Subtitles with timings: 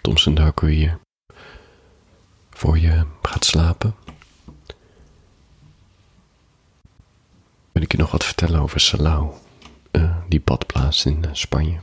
[0.00, 0.98] Thompson Darko hier.
[2.50, 3.94] Voor je gaat slapen.
[7.72, 9.30] Wil ik je nog wat vertellen over Salau,
[9.92, 11.78] uh, die badplaats in uh, Spanje.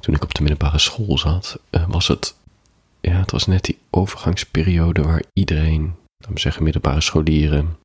[0.00, 2.34] Toen ik op de middelbare school zat, uh, was het,
[3.00, 5.82] ja, het was net die overgangsperiode waar iedereen,
[6.16, 7.78] laten we zeggen middelbare scholieren,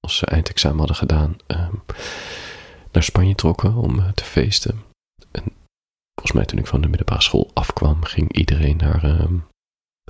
[0.00, 1.36] als ze eindexamen hadden gedaan,
[2.92, 4.87] naar Spanje trokken om te feesten.
[6.18, 9.44] En volgens mij toen ik van de middelbare school afkwam, ging iedereen naar um,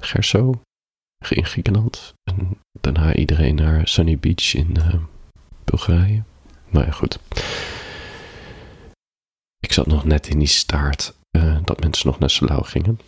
[0.01, 0.61] Gerso
[1.29, 2.15] in Griekenland.
[2.25, 4.95] En daarna iedereen naar Sunny Beach in uh,
[5.65, 6.23] Bulgarije.
[6.69, 7.19] Maar ja, goed.
[9.59, 13.01] Ik zat nog net in die staart uh, dat mensen nog naar Salau gingen.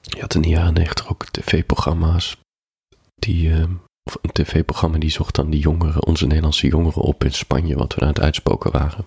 [0.00, 2.36] Je had in de jaren negentig ook tv-programma's
[3.14, 3.48] die...
[3.48, 3.64] Uh,
[4.02, 7.94] of een tv-programma die zocht dan die jongeren, onze Nederlandse jongeren op in Spanje, wat
[7.94, 9.04] we aan het uitspoken waren.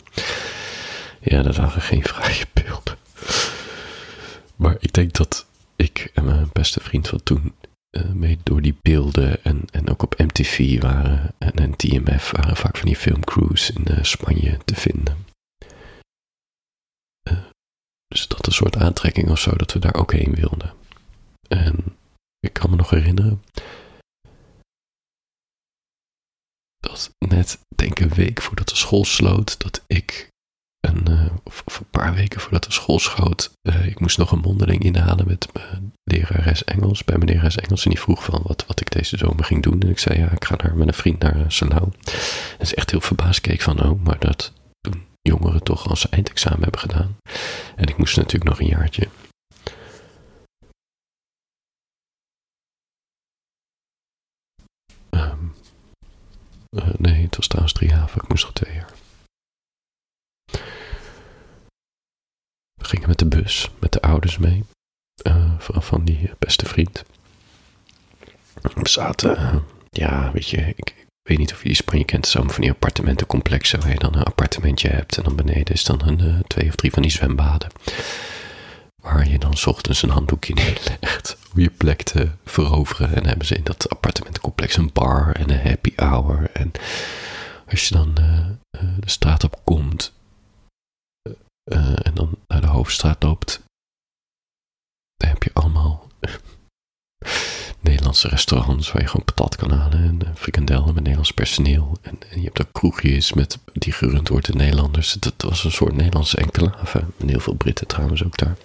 [1.20, 2.53] Ja, dat waren geen beelden.
[4.64, 5.46] Maar ik denk dat
[5.76, 7.56] ik en mijn beste vriend van toen
[7.98, 12.56] uh, mee door die beelden en, en ook op MTV waren en, en TMF waren
[12.56, 15.26] vaak van die filmcrews in uh, Spanje te vinden.
[17.30, 17.46] Uh,
[18.08, 20.74] dus dat een soort aantrekking of zo dat we daar ook heen wilden.
[21.48, 21.98] En
[22.40, 23.44] ik kan me nog herinneren
[26.80, 30.32] dat net, denk een week voordat de school sloot, dat ik
[30.84, 34.40] een, uh, of, een paar weken voordat de school schoot, uh, ik moest nog een
[34.40, 37.84] mondeling inhalen met mijn lerares Engels, bij mijn lerares Engels.
[37.84, 39.82] En die vroeg van wat, wat ik deze zomer ging doen.
[39.82, 41.92] En ik zei, ja, ik ga naar, met een vriend naar Salau.
[42.58, 46.08] En ze echt heel verbaasd keek van, oh, maar dat doen jongeren toch als ze
[46.10, 47.18] eindexamen hebben gedaan.
[47.76, 49.08] En ik moest natuurlijk nog een jaartje.
[55.10, 55.54] Um,
[56.98, 58.83] nee, het was trouwens drie jaar, ik moest nog twee jaar.
[63.08, 64.64] Met de bus, met de ouders mee,
[65.28, 67.04] uh, van, van die beste vriend.
[68.62, 69.56] We zaten, uh,
[69.90, 73.80] ja, weet je, ik, ik, weet niet of je Spanje kent, zo van die appartementencomplexen
[73.80, 76.76] waar je dan een appartementje hebt en dan beneden is dan een, uh, twee of
[76.76, 77.70] drie van die zwembaden.
[79.02, 83.08] Waar je dan ochtends een handdoekje neerlegt om je plek te veroveren.
[83.08, 86.50] En dan hebben ze in dat appartementencomplex een bar en een happy hour.
[86.54, 86.72] En
[87.70, 90.14] als je dan de straat op komt,
[91.64, 92.38] en dan
[92.74, 93.64] hoofdstraat loopt,
[95.16, 96.08] dan heb je allemaal
[97.80, 101.98] Nederlandse restaurants waar je gewoon patat kan halen en frikandellen met Nederlands personeel.
[102.02, 105.14] En, je hebt ook kroegjes met, die gerund wordt in Nederlanders.
[105.14, 107.06] Dat was een soort Nederlandse enclave.
[107.18, 108.58] En heel veel Britten trouwens ook daar.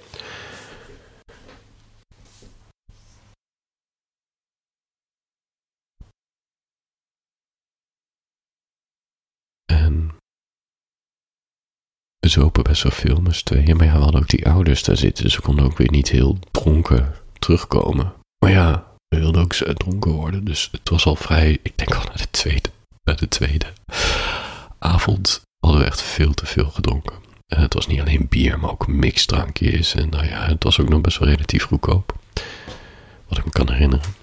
[12.34, 13.76] We zopen best wel veel met z'n tweeën.
[13.76, 15.24] Maar ja, we hadden ook die ouders daar zitten.
[15.24, 18.12] Dus we konden ook weer niet heel dronken terugkomen.
[18.38, 20.44] Maar ja, we wilden ook dronken worden.
[20.44, 22.70] Dus het was al vrij, ik denk al naar de tweede,
[23.04, 23.66] naar de tweede
[24.78, 27.16] avond hadden we echt veel te veel gedronken.
[27.46, 29.94] En het was niet alleen bier, maar ook mixdrankjes.
[29.94, 32.18] En nou ja, het was ook nog best wel relatief goedkoop.
[33.28, 34.14] Wat ik me kan herinneren.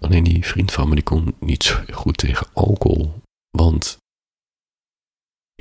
[0.00, 3.12] Alleen die vriend van me, die kon niet zo goed tegen alcohol.
[3.50, 3.98] Want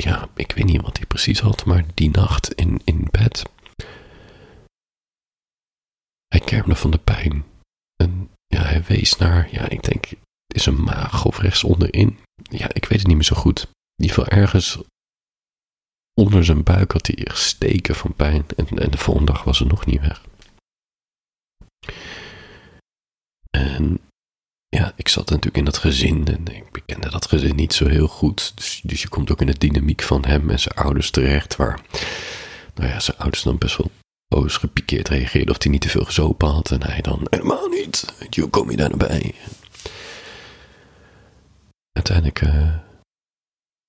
[0.01, 3.43] ja, ik weet niet wat hij precies had, maar die nacht in, in bed.
[6.27, 7.45] Hij kermde van de pijn.
[7.95, 10.05] En ja, hij wees naar, ja, ik denk,
[10.47, 12.19] is een maag of rechts onderin.
[12.49, 13.67] Ja, ik weet het niet meer zo goed.
[13.95, 14.79] Die viel ergens
[16.13, 18.45] onder zijn buik had hij steken van pijn.
[18.55, 20.25] En, en de volgende dag was het nog niet weg.
[23.49, 23.99] En
[24.95, 28.51] ik zat natuurlijk in dat gezin en ik bekende dat gezin niet zo heel goed.
[28.55, 31.79] Dus, dus je komt ook in de dynamiek van hem en zijn ouders terecht, waar
[32.75, 33.91] nou ja, zijn ouders dan best wel
[34.27, 36.71] boos gepikeerd reageerden of hij niet te veel gezopen had.
[36.71, 38.05] En hij dan, helemaal niet,
[38.39, 39.35] hoe kom je daar naar bij?
[41.91, 42.75] Uiteindelijk uh,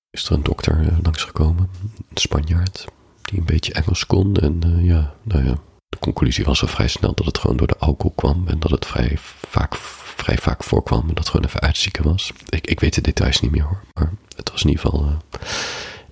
[0.09, 1.69] is er een dokter uh, langsgekomen,
[2.09, 2.85] een Spanjaard,
[3.23, 4.35] die een beetje Engels kon.
[4.35, 5.57] En uh, ja, nou ja,
[5.99, 8.85] conclusie was al vrij snel dat het gewoon door de alcohol kwam en dat het
[8.85, 9.75] vrij vaak
[10.19, 12.31] vrij vaak voorkwam en dat gewoon even uitzieken was.
[12.49, 15.39] Ik, ik weet de details niet meer hoor, maar het was in ieder geval, uh,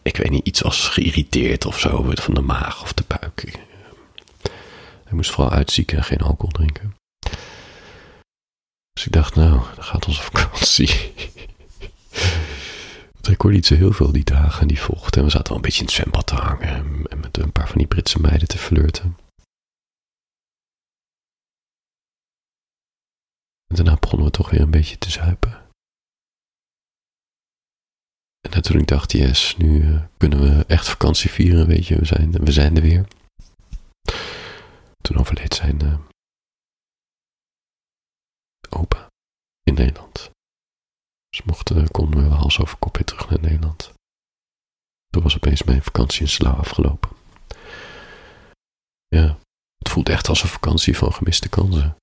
[0.01, 3.44] ik weet niet, iets als geïrriteerd of zo van de maag of de buik.
[3.44, 3.59] Ik,
[5.03, 6.95] hij moest vooral uitzieken en geen alcohol drinken.
[8.94, 10.89] Dus ik dacht, nou, dat gaat onze vakantie.
[13.29, 15.19] ik hoorde niet zo heel veel die dagen en die volgden.
[15.19, 17.67] En we zaten wel een beetje in het zwembad te hangen en met een paar
[17.67, 19.17] van die Britse meiden te flirten.
[23.67, 25.65] En daarna begonnen we toch weer een beetje te zuipen.
[28.49, 32.05] En toen ik dacht, yes, nu uh, kunnen we echt vakantie vieren, weet je, we
[32.05, 33.07] zijn, we zijn er weer.
[34.97, 35.99] Toen overleed zijn uh,
[38.69, 39.07] opa
[39.63, 40.29] in Nederland.
[41.29, 43.93] Dus mochten, konden we hals over kop weer terug naar Nederland.
[45.07, 47.09] Toen was opeens mijn vakantie in Slau afgelopen.
[49.07, 49.37] Ja,
[49.77, 51.97] het voelt echt als een vakantie van gemiste kansen.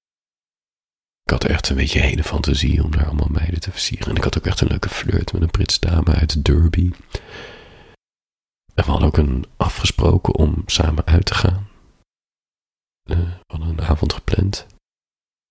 [1.25, 4.09] Ik had echt een beetje hele fantasie om daar allemaal meiden te versieren.
[4.09, 6.93] En ik had ook echt een leuke flirt met een Brits dame uit Derby.
[8.75, 11.69] En we hadden ook een afgesproken om samen uit te gaan.
[13.11, 14.67] Uh, we hadden een avond gepland.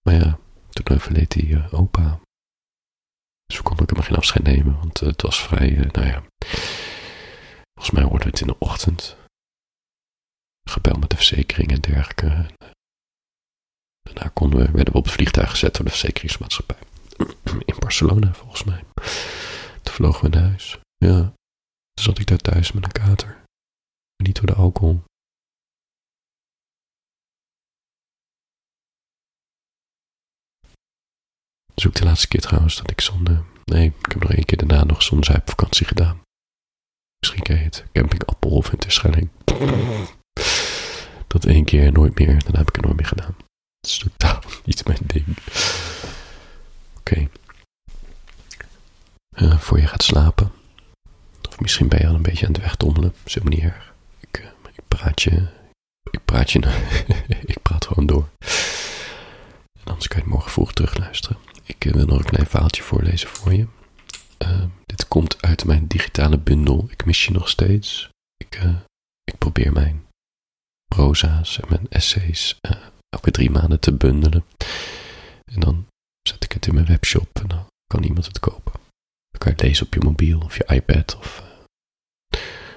[0.02, 0.40] Maar ja,
[0.70, 2.20] toen overleed die uh, opa.
[3.46, 6.24] Dus we konden ook geen afscheid nemen, want uh, het was vrij, nou ja.
[7.74, 9.16] Volgens mij hoorden het in de ochtend.
[10.70, 12.46] Gebeld met de verzekering en dergelijke.
[14.04, 16.78] Daarna konden we, werden we op het vliegtuig gezet door de verzekeringsmaatschappij.
[17.66, 18.84] In Barcelona, volgens mij.
[19.82, 20.78] Toen vlogen we naar huis.
[20.98, 21.22] Ja,
[21.94, 23.44] toen zat ik daar thuis met een kater.
[24.24, 25.04] Niet door de alcohol.
[31.66, 33.44] Dat is ook de laatste keer trouwens dat ik zonder...
[33.64, 36.22] Nee, ik heb nog één keer daarna nog zonder zuipvakantie gedaan.
[37.20, 37.86] Misschien ken het.
[37.92, 39.30] Camping Appelhof in Terschelling.
[41.28, 42.44] Dat één keer nooit meer.
[42.44, 43.36] Daarna heb ik het nooit meer gedaan.
[43.84, 45.38] Het is totaal niet mijn ding.
[46.98, 47.30] Oké.
[49.36, 50.52] Uh, voor je gaat slapen.
[51.50, 53.10] Of misschien ben je al een beetje aan het wegdommelen.
[53.10, 53.94] Dat is helemaal niet erg.
[54.20, 55.48] Ik, uh, ik praat je.
[56.12, 56.60] Ik praat je.
[57.54, 58.30] ik praat gewoon door.
[59.84, 61.38] Anders kan je het morgen vroeg terugluisteren.
[61.64, 63.68] Ik wil nog een klein verhaaltje voorlezen voor je.
[64.86, 66.88] Dit komt uit mijn digitale bundel.
[66.90, 68.10] Ik mis je nog steeds.
[68.38, 68.60] Ik,
[69.24, 70.06] ik probeer mijn
[70.86, 72.60] proza's en mijn essays
[73.14, 74.46] elke drie maanden te bundelen.
[75.44, 75.88] En dan
[76.22, 78.74] zet ik het in mijn webshop en dan kan iemand het kopen.
[79.30, 81.44] Dan kan je het lezen op je mobiel of je iPad of,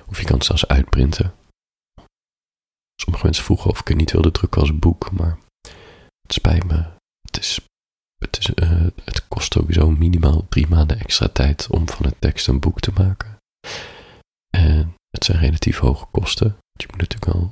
[0.06, 1.34] of je kan het zelfs uitprinten.
[3.00, 5.38] Sommige mensen vroegen of ik het niet wilde drukken als boek, maar
[6.22, 6.84] het spijt me.
[7.20, 7.60] Het is
[8.18, 12.60] het, uh, het kost sowieso minimaal drie maanden extra tijd om van een tekst een
[12.60, 13.36] boek te maken.
[14.54, 16.56] En het zijn relatief hoge kosten.
[16.72, 17.50] Je moet natuurlijk de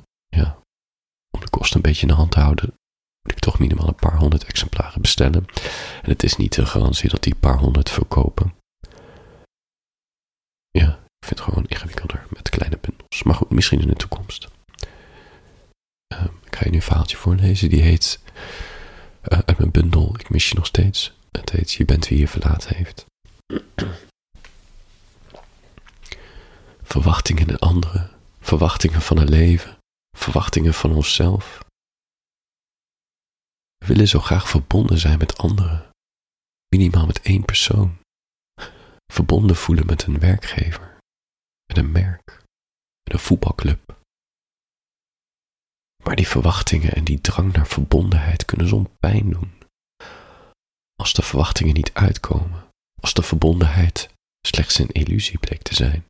[1.73, 2.73] een beetje in de hand te houden,
[3.21, 5.45] moet ik toch minimaal een paar honderd exemplaren bestellen.
[6.01, 8.53] En het is niet de garantie dat die paar honderd verkopen.
[10.71, 13.23] Ja, ik vind het gewoon ingewikkelder met kleine bundels.
[13.23, 14.47] Maar goed, misschien in de toekomst.
[16.13, 17.69] Uh, ik ga je nu een verhaaltje voorlezen.
[17.69, 18.19] Die heet
[19.23, 21.13] uh, uit mijn bundel Ik mis je nog steeds.
[21.31, 23.05] Het heet Je bent wie je verlaten heeft.
[26.83, 29.77] Verwachtingen in anderen, verwachtingen van een leven,
[30.15, 31.63] verwachtingen van onszelf.
[33.77, 35.89] We willen zo graag verbonden zijn met anderen,
[36.67, 37.97] minimaal met één persoon.
[39.13, 40.97] Verbonden voelen met een werkgever,
[41.65, 42.43] met een merk,
[43.03, 43.99] met een voetbalclub,
[46.03, 49.53] maar die verwachtingen en die drang naar verbondenheid kunnen soms pijn doen.
[50.95, 52.69] Als de verwachtingen niet uitkomen,
[53.01, 54.13] als de verbondenheid
[54.47, 56.05] slechts een illusie bleek te zijn,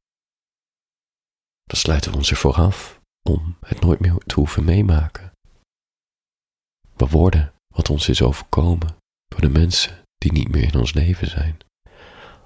[1.64, 2.95] dan sluiten we ons ervoor af
[3.30, 5.32] om het nooit meer te hoeven meemaken.
[6.96, 8.96] We worden wat ons is overkomen
[9.28, 11.58] door de mensen die niet meer in ons leven zijn.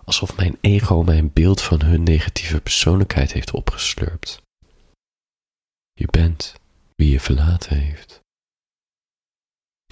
[0.03, 4.41] Alsof mijn ego mijn beeld van hun negatieve persoonlijkheid heeft opgeslurpt.
[5.93, 6.55] Je bent
[6.95, 8.19] wie je verlaten heeft.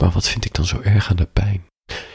[0.01, 1.65] Maar wat vind ik dan zo erg aan de pijn?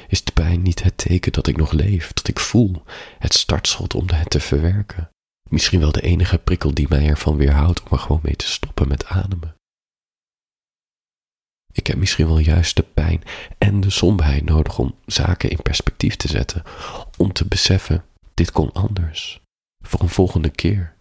[0.08, 2.82] Is de pijn niet het teken dat ik nog leef, dat ik voel,
[3.18, 5.11] het startschot om het te verwerken?
[5.52, 8.88] Misschien wel de enige prikkel die mij ervan weerhoudt om er gewoon mee te stoppen
[8.88, 9.54] met ademen.
[11.72, 13.22] Ik heb misschien wel juist de pijn
[13.58, 16.62] en de somberheid nodig om zaken in perspectief te zetten,
[17.16, 18.04] om te beseffen,
[18.34, 19.40] dit kon anders,
[19.84, 20.96] voor een volgende keer.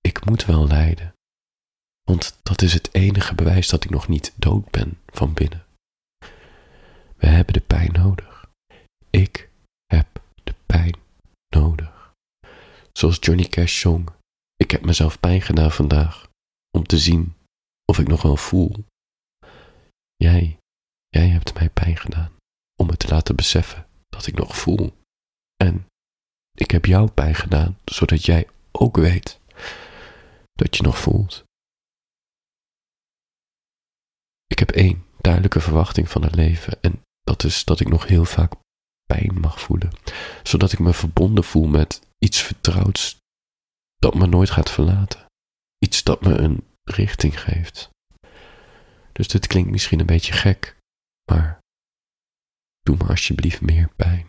[0.00, 1.14] Ik moet wel lijden,
[2.02, 5.66] want dat is het enige bewijs dat ik nog niet dood ben van binnen.
[7.16, 8.50] We hebben de pijn nodig.
[9.10, 9.48] Ik
[9.86, 10.94] heb de pijn
[11.48, 11.98] nodig.
[13.08, 14.08] Zoals Johnny Cash zong:
[14.56, 16.30] Ik heb mezelf pijn gedaan vandaag
[16.70, 17.34] om te zien
[17.84, 18.84] of ik nog wel voel.
[20.16, 20.58] Jij,
[21.08, 22.32] jij hebt mij pijn gedaan
[22.76, 24.92] om me te laten beseffen dat ik nog voel.
[25.56, 25.86] En
[26.54, 29.40] ik heb jou pijn gedaan zodat jij ook weet
[30.52, 31.44] dat je nog voelt.
[34.46, 38.24] Ik heb één duidelijke verwachting van het leven en dat is dat ik nog heel
[38.24, 38.52] vaak
[39.04, 39.90] pijn mag voelen,
[40.42, 43.16] zodat ik me verbonden voel met iets vertrouwds
[43.96, 45.26] dat me nooit gaat verlaten,
[45.78, 47.90] iets dat me een richting geeft.
[49.12, 50.76] Dus dit klinkt misschien een beetje gek,
[51.30, 51.58] maar
[52.80, 54.26] doe me alsjeblieft meer pijn.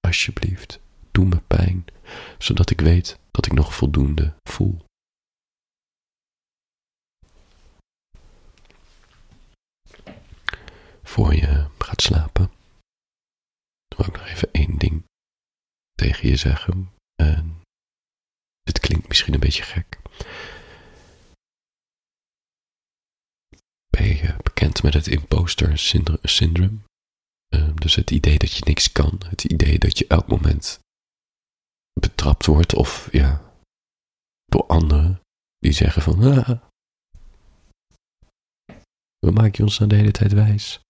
[0.00, 0.80] Alsjeblieft,
[1.10, 1.84] doe me pijn,
[2.38, 4.86] zodat ik weet dat ik nog voldoende voel.
[11.18, 12.50] voor je gaat slapen,
[13.96, 15.04] wil ik nog even één ding
[15.92, 16.92] tegen je zeggen.
[19.18, 19.98] Misschien een beetje gek.
[23.90, 25.78] Ben je bekend met het imposter
[26.22, 26.84] syndroom?
[27.48, 30.78] Ehm, dus het idee dat je niks kan, het idee dat je elk moment
[32.00, 33.52] betrapt wordt of ja,
[34.44, 35.20] door anderen
[35.58, 36.50] die zeggen van ah,
[39.18, 40.80] we maken ons dan de hele tijd wijs.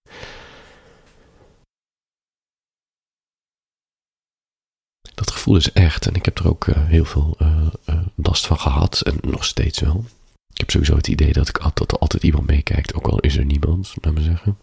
[5.01, 8.47] Dat gevoel is echt en ik heb er ook uh, heel veel uh, uh, last
[8.47, 10.05] van gehad en nog steeds wel.
[10.53, 13.37] Ik heb sowieso het idee dat, ik, dat er altijd iemand meekijkt, ook al is
[13.37, 14.57] er niemand, laat me zeggen.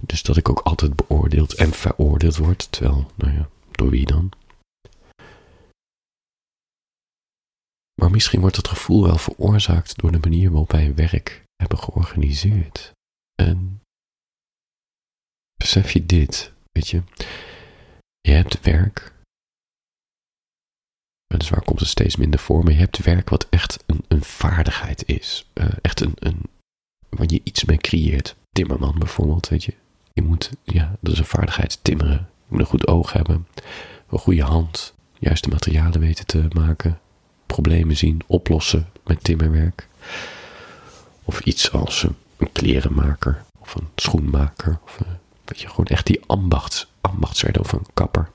[0.00, 4.30] Dus dat ik ook altijd beoordeeld en veroordeeld word, terwijl, nou ja, door wie dan?
[7.94, 12.92] Maar misschien wordt het gevoel wel veroorzaakt door de manier waarop wij werk hebben georganiseerd.
[13.34, 13.82] En
[15.56, 17.02] besef je dit, weet je?
[18.20, 19.16] Je hebt werk.
[21.28, 25.02] Weliswaar komt het steeds minder voor, maar je hebt werk wat echt een, een vaardigheid
[25.06, 25.46] is.
[25.54, 26.40] Uh, echt een, een,
[27.08, 28.36] waar je iets mee creëert.
[28.52, 29.74] Timmerman bijvoorbeeld, weet je.
[30.12, 32.12] Je moet, ja, dat is een vaardigheid, timmeren.
[32.12, 33.46] Je moet een goed oog hebben,
[34.08, 37.00] een goede hand, juiste materialen weten te maken,
[37.46, 39.88] problemen zien, oplossen met timmerwerk.
[41.24, 42.02] Of iets als
[42.36, 44.78] een klerenmaker of een schoenmaker.
[44.84, 44.98] Of
[45.44, 48.30] weet je, gewoon echt die ambachts, ambachtswerk of een kapper.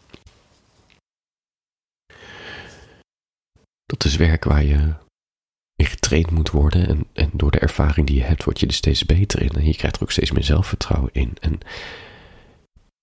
[4.04, 4.94] Is werk waar je
[5.76, 6.88] in getraind moet worden.
[6.88, 9.50] En, en door de ervaring die je hebt, word je er steeds beter in.
[9.50, 11.38] En je krijgt er ook steeds meer zelfvertrouwen in.
[11.42, 11.60] En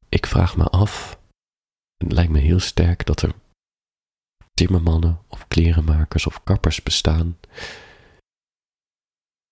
[0.08, 1.18] ik vraag me af,
[1.96, 3.32] het lijkt me heel sterk dat er
[4.52, 7.38] timmermannen of klerenmakers of kappers bestaan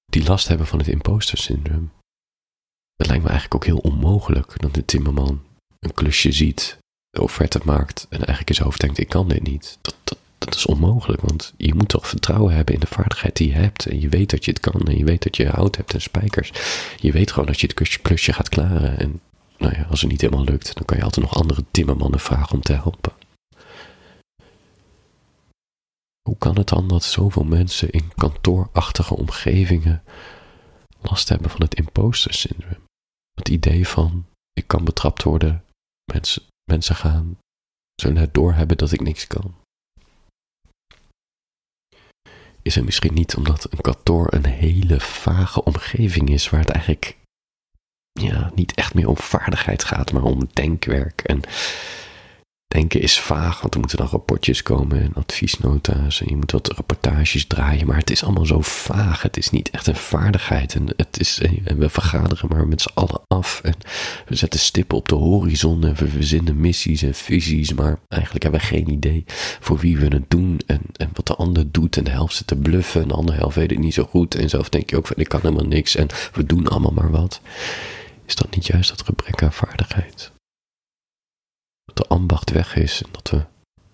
[0.05, 1.93] die last hebben van het imposter syndroom.
[2.97, 5.45] Het lijkt me eigenlijk ook heel onmogelijk dat de timmerman
[5.79, 6.79] een klusje ziet,
[7.11, 9.79] de offerte maakt en eigenlijk in zijn hoofd denkt: ik kan dit niet.
[9.81, 13.55] Dat, dat is onmogelijk, want je moet toch vertrouwen hebben in de vaardigheid die je
[13.55, 13.87] hebt.
[13.87, 16.01] En je weet dat je het kan en je weet dat je hout hebt en
[16.01, 16.53] spijkers.
[16.97, 18.99] Je weet gewoon dat je het klusje gaat klaren.
[18.99, 19.21] En
[19.59, 22.55] nou ja, als het niet helemaal lukt, dan kan je altijd nog andere timmermannen vragen
[22.55, 23.13] om te helpen.
[26.23, 30.03] Hoe kan het dan dat zoveel mensen in kantoorachtige omgevingen
[31.01, 32.87] last hebben van het imposter syndroom?
[33.35, 35.65] Het idee van ik kan betrapt worden,
[36.13, 37.39] mensen, mensen gaan
[38.03, 39.55] zo net doorhebben dat ik niks kan.
[42.63, 47.17] Is het misschien niet omdat een kantoor een hele vage omgeving is waar het eigenlijk
[48.13, 51.41] ja, niet echt meer om vaardigheid gaat, maar om denkwerk en
[52.69, 56.73] Denken is vaag, want er moeten dan rapportjes komen en adviesnota's en je moet wat
[56.73, 59.23] rapportages draaien, maar het is allemaal zo vaag.
[59.23, 62.91] Het is niet echt een vaardigheid en, het is, en we vergaderen maar met z'n
[62.95, 63.75] allen af en
[64.27, 68.61] we zetten stippen op de horizon en we verzinnen missies en visies, maar eigenlijk hebben
[68.61, 69.25] we geen idee
[69.61, 72.47] voor wie we het doen en, en wat de ander doet en de helft zit
[72.47, 74.97] te bluffen en de andere helft weet het niet zo goed en zelf denk je
[74.97, 77.41] ook van ik kan helemaal niks en we doen allemaal maar wat.
[78.27, 80.37] Is dat niet juist dat gebrek aan vaardigheid?
[81.99, 83.45] De ambacht weg is en dat we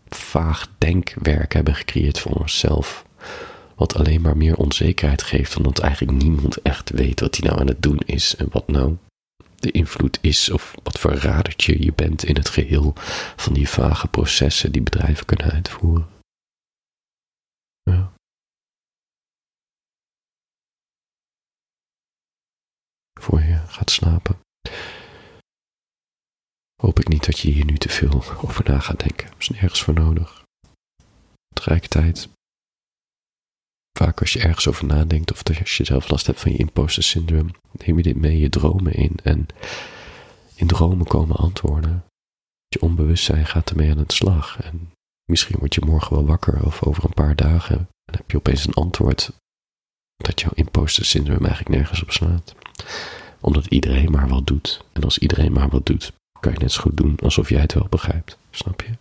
[0.08, 3.04] vaag denkwerk hebben gecreëerd voor onszelf.
[3.74, 7.66] Wat alleen maar meer onzekerheid geeft, omdat eigenlijk niemand echt weet wat hij nou aan
[7.66, 8.96] het doen is en wat nou
[9.56, 12.92] de invloed is of wat voor radertje je bent in het geheel
[13.36, 16.08] van die vage processen die bedrijven kunnen uitvoeren.
[17.82, 18.12] Ja.
[23.20, 24.43] Voor je gaat slapen
[26.84, 29.26] hoop ik niet dat je hier nu te veel over na gaat denken.
[29.26, 30.42] Er is nergens voor nodig.
[31.54, 32.28] Tegelijkertijd,
[33.98, 37.02] vaak als je ergens over nadenkt of als je zelf last hebt van je imposter
[37.02, 39.16] syndroom, neem je dit mee je dromen in.
[39.22, 39.46] En
[40.54, 42.04] in dromen komen antwoorden.
[42.68, 44.60] Je onbewustzijn gaat ermee aan de slag.
[44.60, 44.90] En
[45.24, 48.66] misschien word je morgen wel wakker of over een paar dagen en heb je opeens
[48.66, 49.32] een antwoord
[50.16, 52.54] dat jouw imposter syndroom eigenlijk nergens op slaat.
[53.40, 54.84] Omdat iedereen maar wat doet.
[54.92, 56.12] En als iedereen maar wat doet,
[56.44, 58.38] kan je net zo goed doen alsof jij het wel begrijpt.
[58.50, 58.92] Snap je?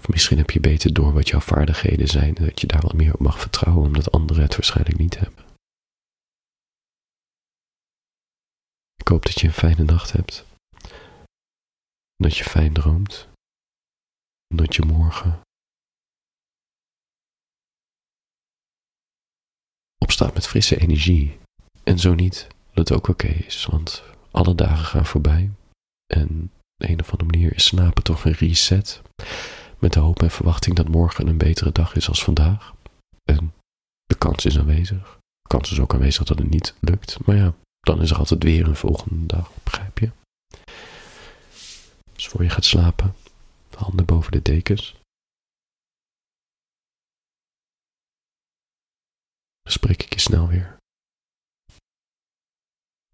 [0.00, 3.14] Of misschien heb je beter door wat jouw vaardigheden zijn dat je daar wat meer
[3.14, 5.44] op mag vertrouwen, omdat anderen het waarschijnlijk niet hebben.
[8.96, 10.44] Ik hoop dat je een fijne nacht hebt.
[12.16, 13.28] Dat je fijn droomt.
[14.46, 15.40] Dat je morgen
[19.98, 21.38] opstaat met frisse energie.
[21.84, 25.50] En zo niet, dat ook oké is, want alle dagen gaan voorbij.
[26.06, 29.02] En de een of andere manier is slapen toch een reset.
[29.78, 32.74] Met de hoop en verwachting dat morgen een betere dag is als vandaag.
[33.24, 33.54] En
[34.04, 35.18] de kans is aanwezig.
[35.40, 37.26] De kans is ook aanwezig dat het niet lukt.
[37.26, 40.10] Maar ja, dan is er altijd weer een volgende dag, begrijp je?
[42.12, 43.14] Dus voor je gaat slapen,
[43.76, 44.96] handen boven de dekens.
[49.62, 50.77] Dan spreek ik je snel weer.